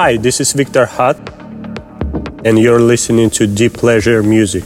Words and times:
Hi, 0.00 0.16
this 0.16 0.40
is 0.40 0.54
Viktor 0.54 0.86
Hott, 0.86 1.18
and 2.46 2.58
you're 2.58 2.80
listening 2.80 3.28
to 3.36 3.46
Deep 3.46 3.74
Pleasure 3.74 4.22
Music. 4.22 4.64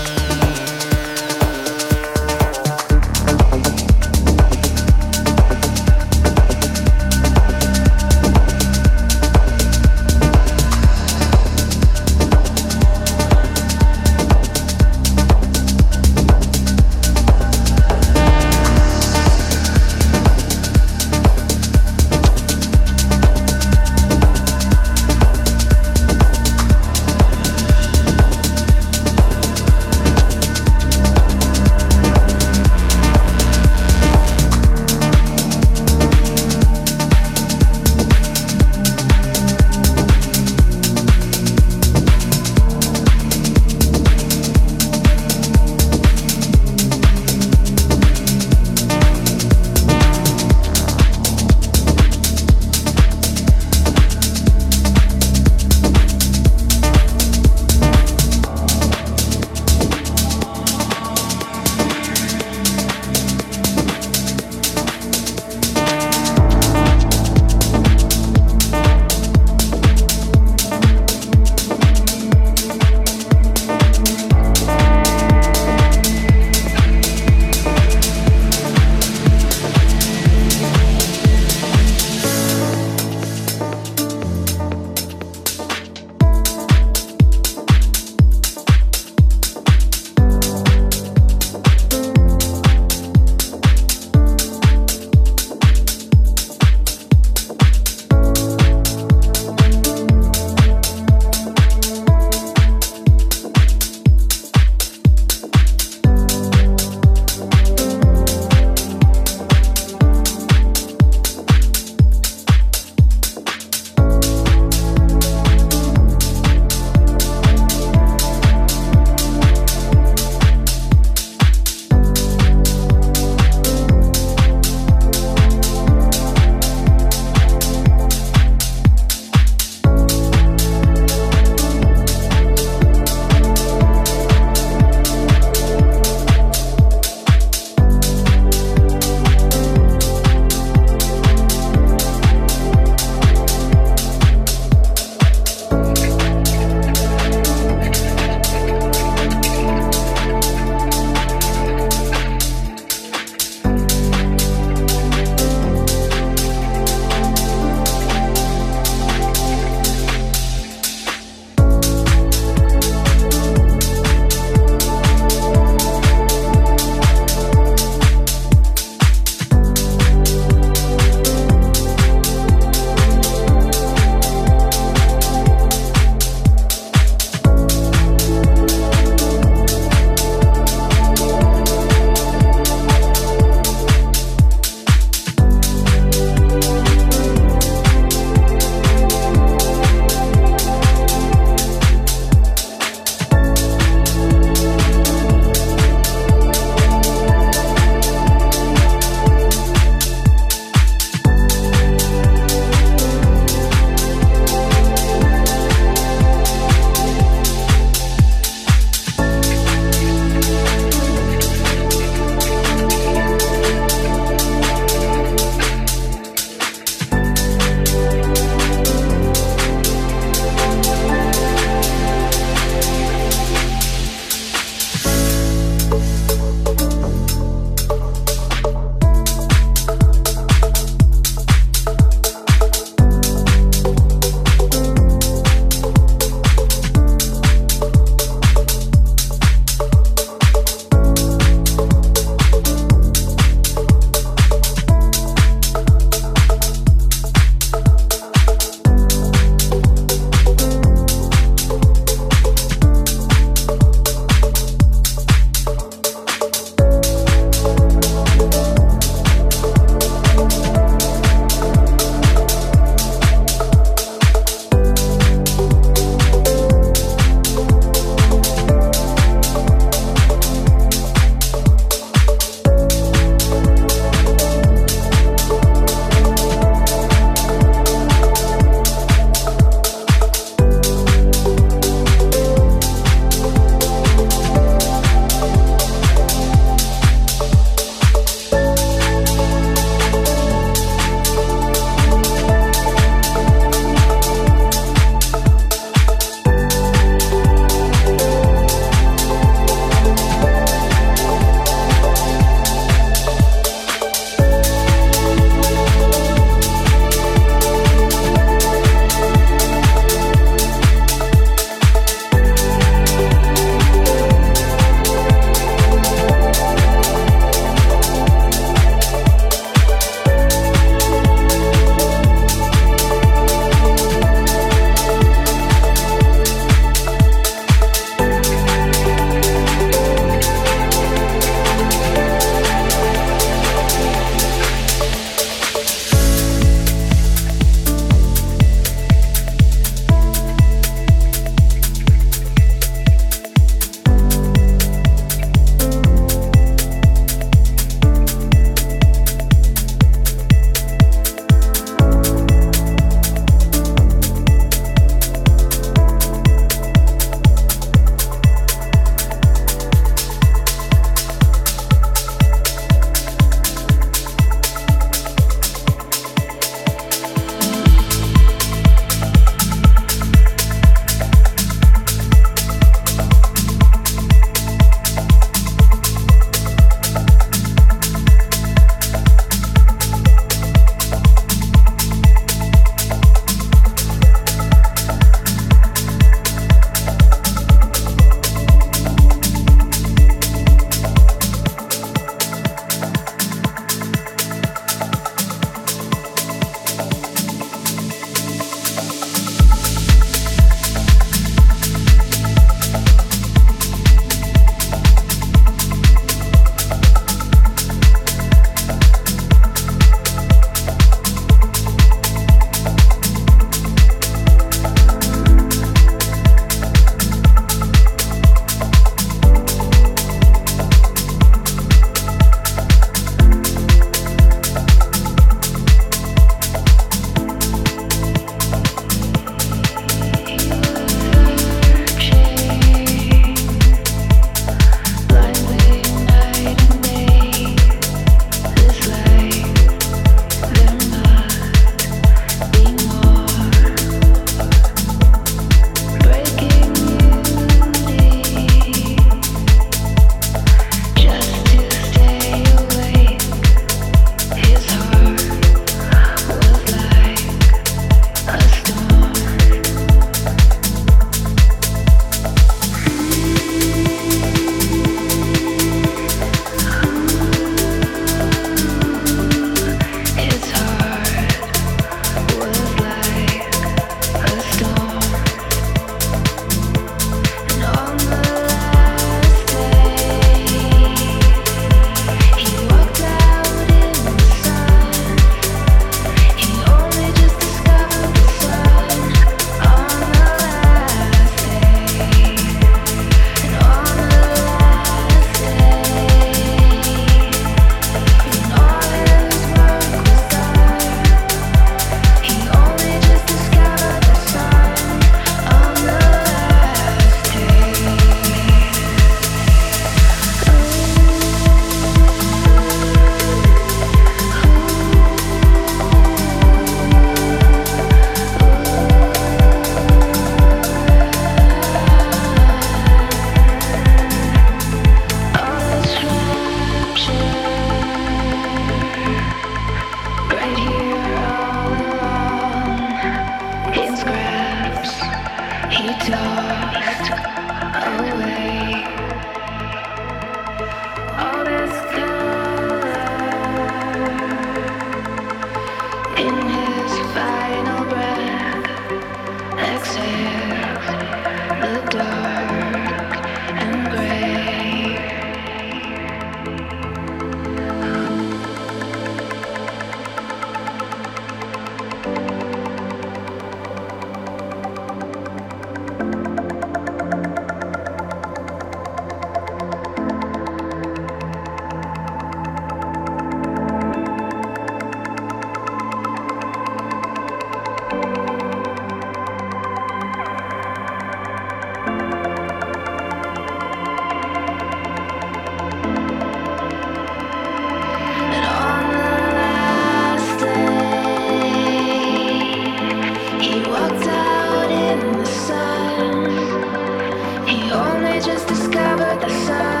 just 598.43 598.67
discovered 598.67 599.39
the 599.39 599.49
sun. 599.65 600.00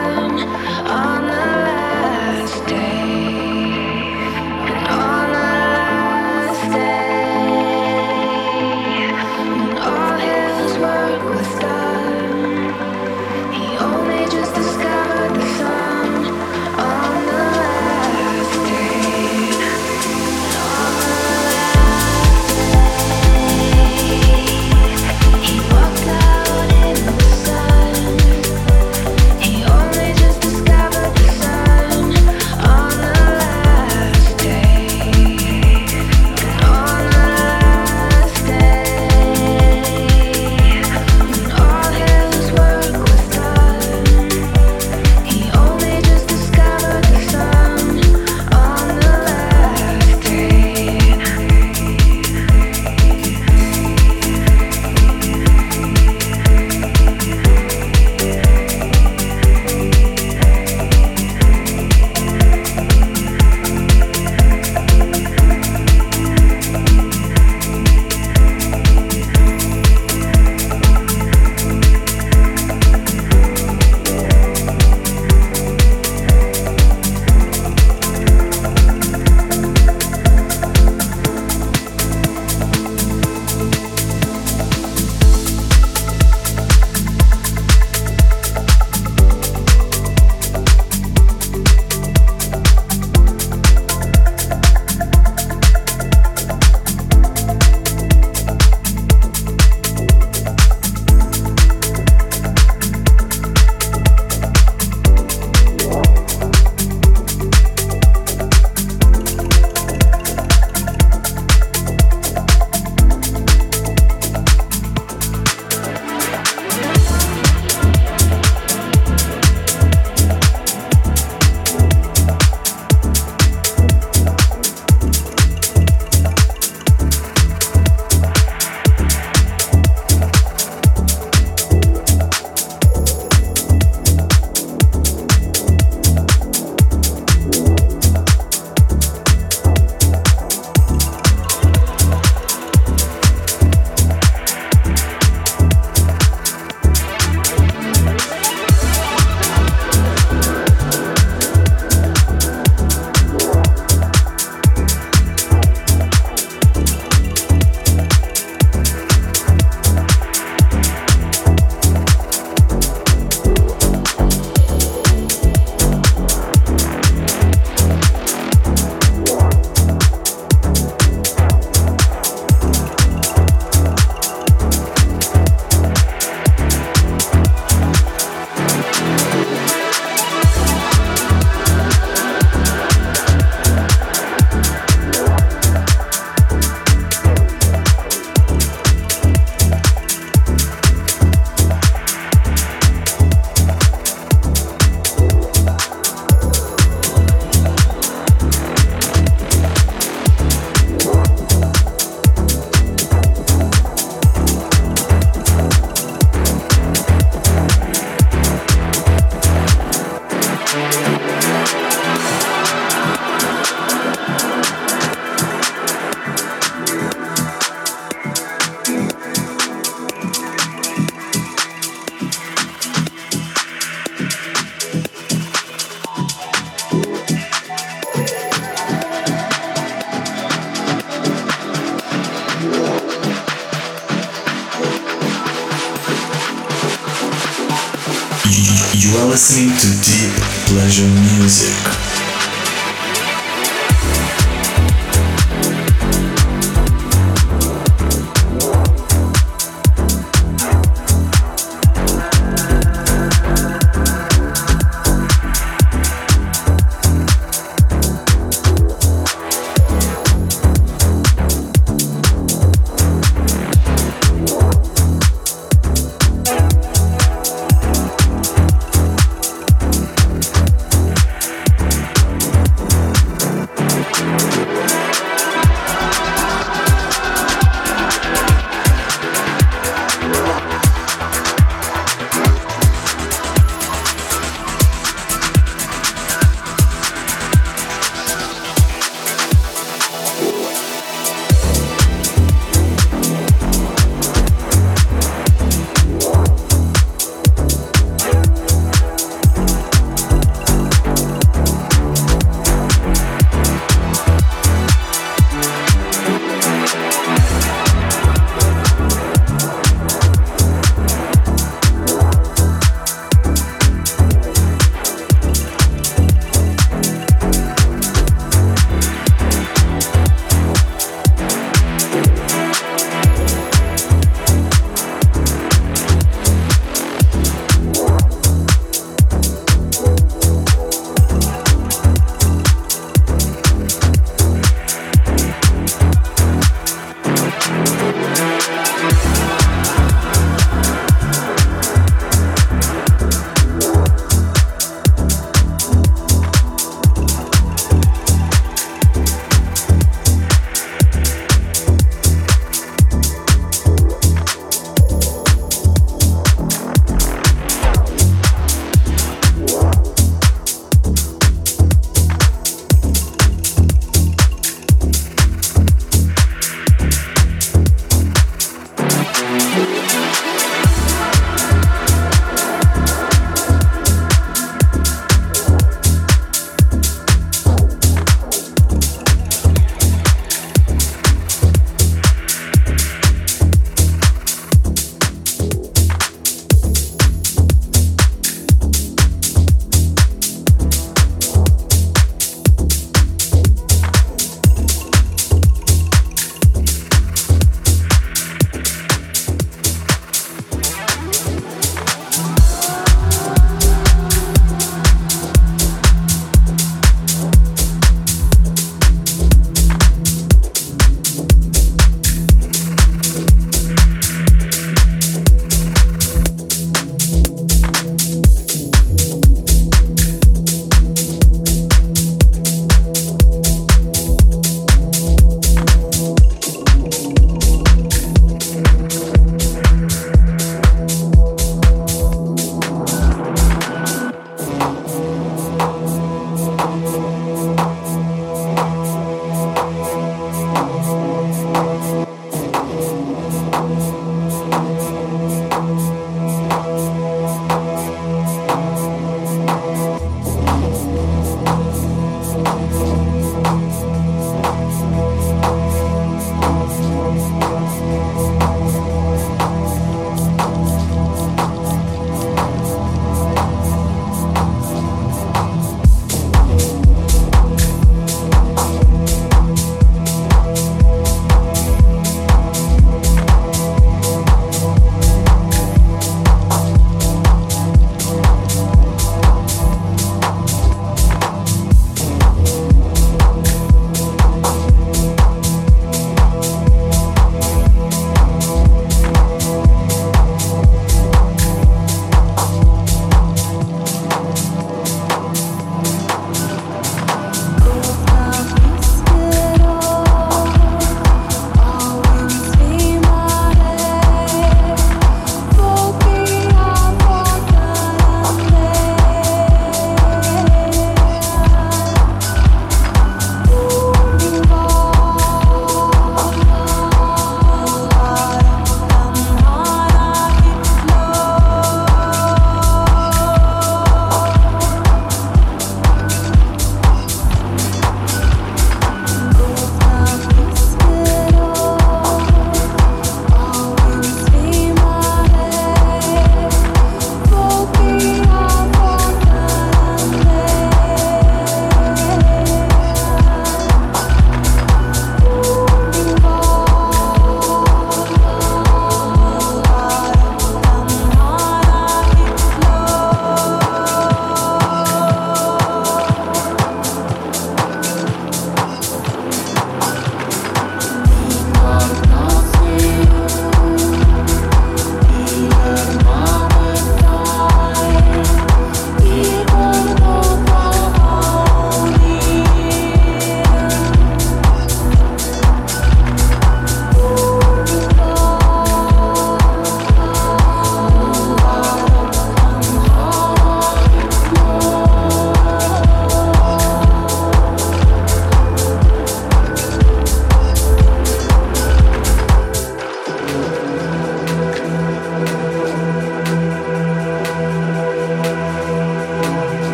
Are 239.21 239.27
listening 239.27 239.69
to 239.77 239.87
Deep 240.01 240.33
Pleasure 240.65 241.07
Music. 241.07 242.00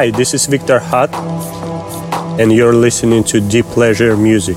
Hi, 0.00 0.10
this 0.10 0.32
is 0.32 0.46
Viktor 0.46 0.78
Hott, 0.78 1.12
and 2.40 2.50
you're 2.50 2.72
listening 2.72 3.22
to 3.24 3.38
Deep 3.38 3.66
Pleasure 3.66 4.16
Music. 4.16 4.56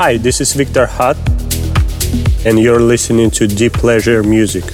Hi, 0.00 0.16
this 0.16 0.40
is 0.40 0.54
Viktor 0.54 0.86
Hott, 0.86 1.18
and 2.46 2.58
you're 2.58 2.80
listening 2.80 3.30
to 3.32 3.46
Deep 3.46 3.74
Pleasure 3.74 4.22
Music. 4.22 4.64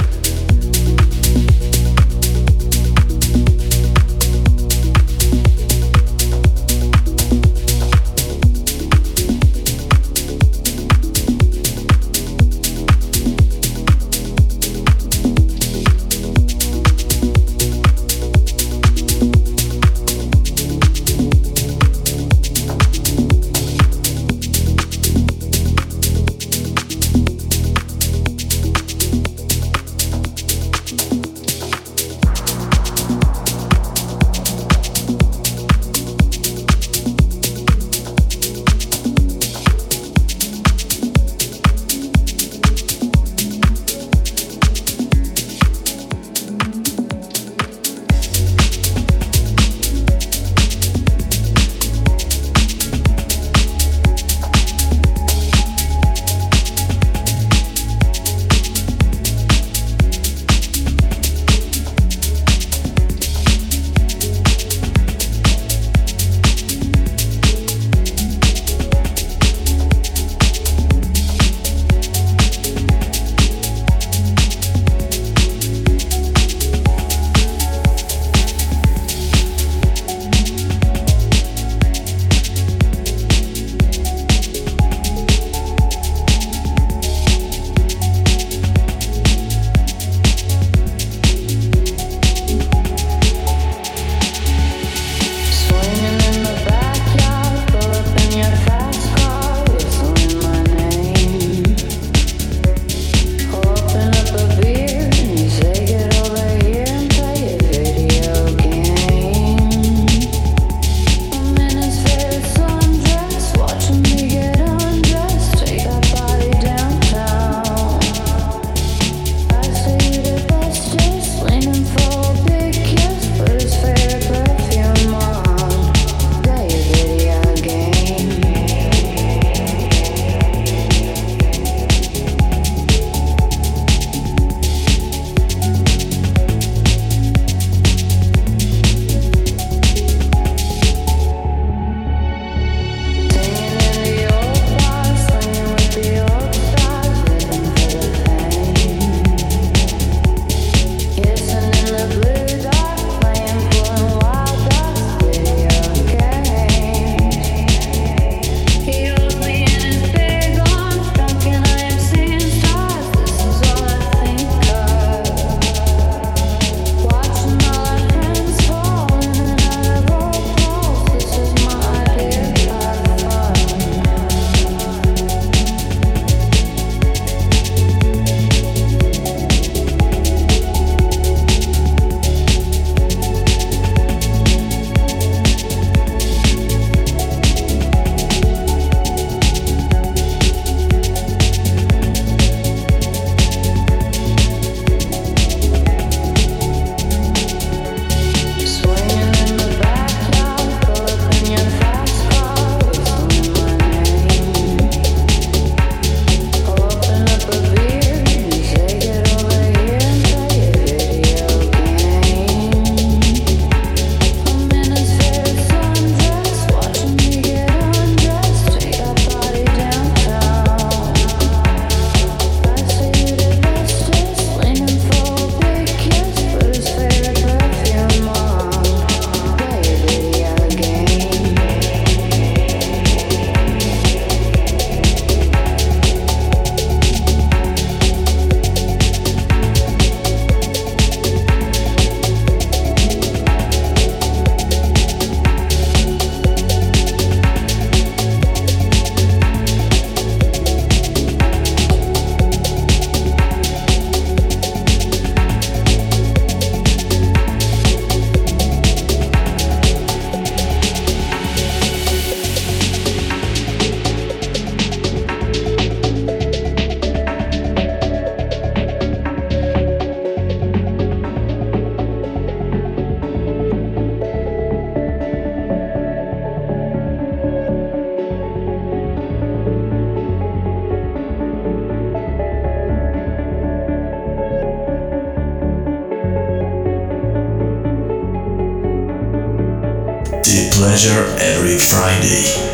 Deep 290.47 290.71
Pleasure 290.71 291.27
every 291.41 291.77
Friday. 291.77 292.66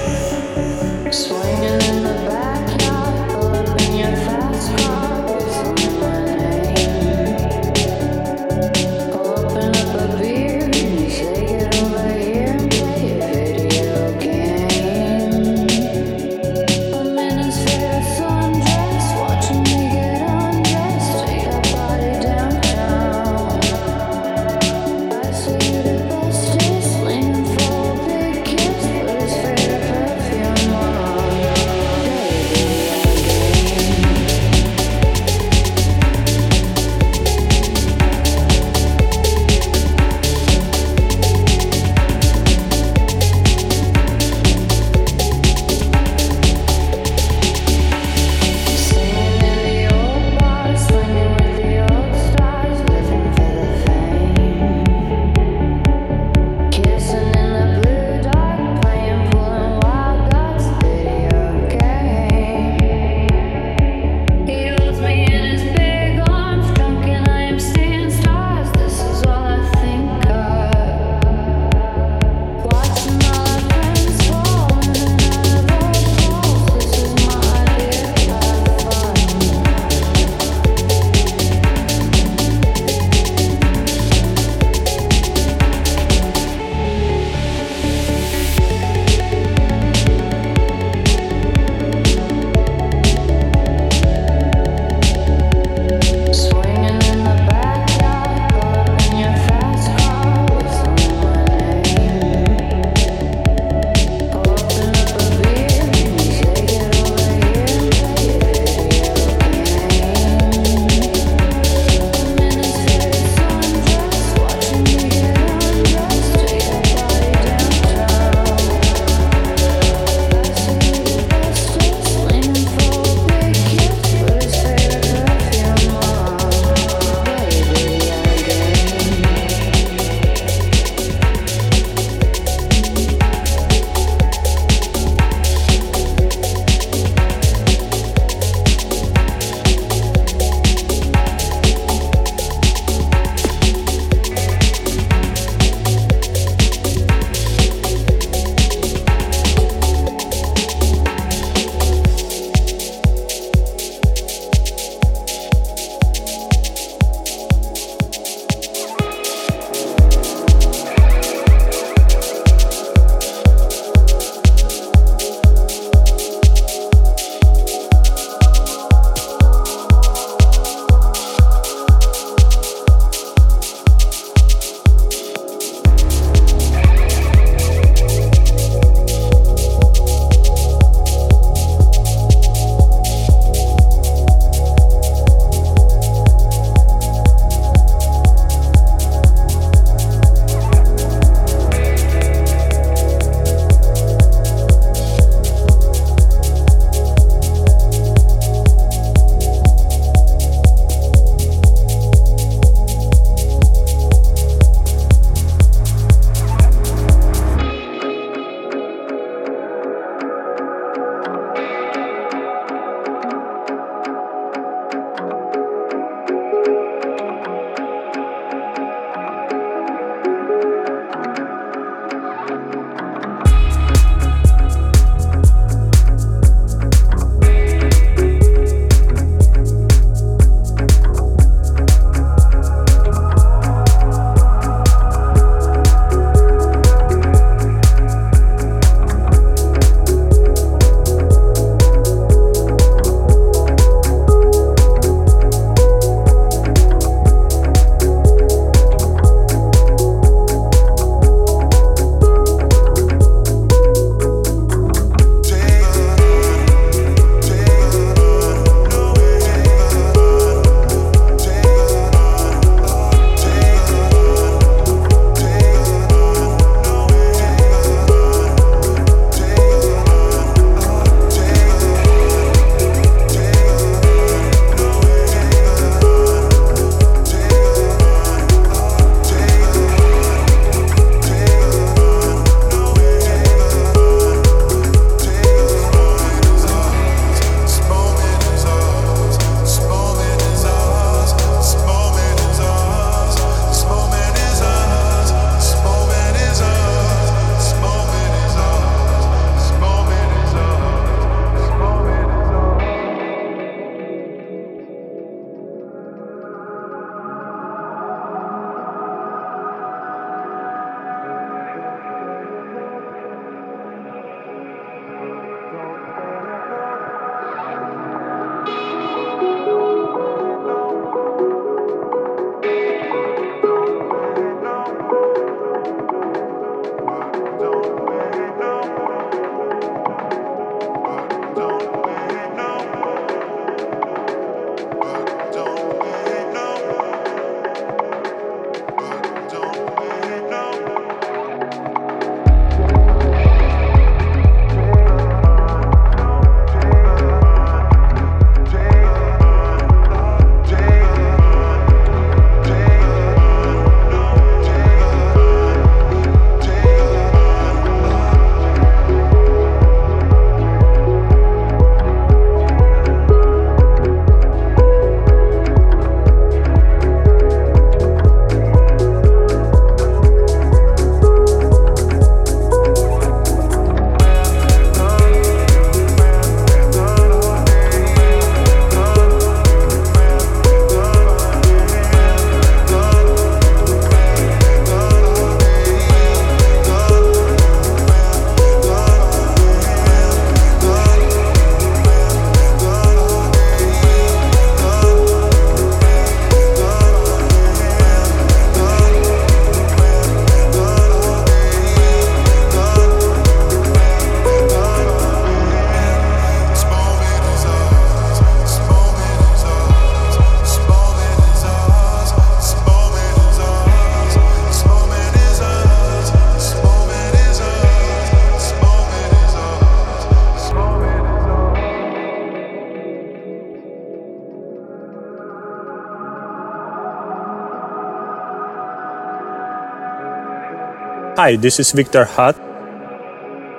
Hi, 431.43 431.57
this 431.57 431.81
is 431.81 431.91
Viktor 431.91 432.25
Hott, 432.25 432.55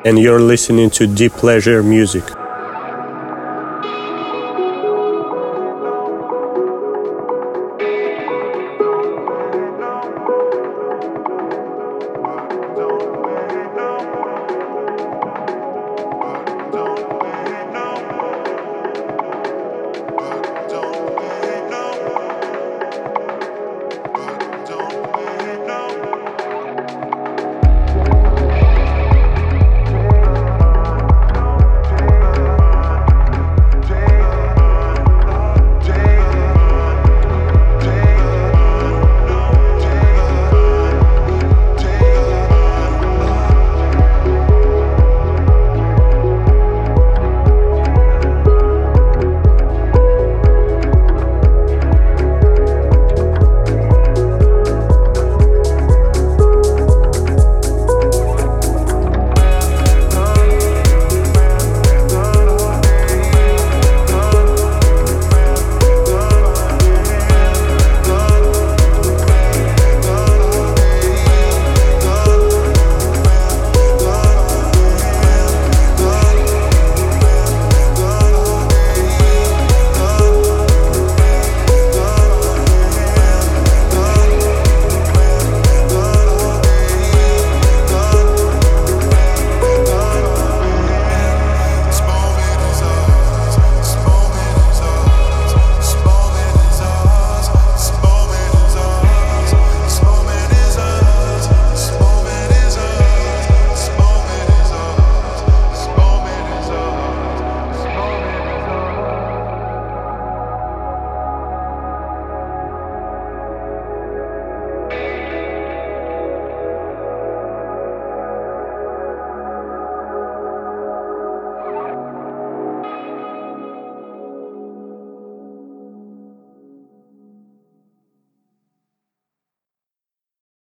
and 0.03 0.19
you're 0.19 0.41
listening 0.41 0.89
to 0.99 1.07
Deep 1.07 1.31
Pleasure 1.31 1.81
Music. 1.81 2.25